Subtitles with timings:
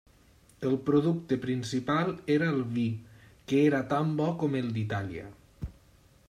[0.69, 2.87] El producte principal era el vi,
[3.53, 5.29] que era tan bo com el d'Itàlia.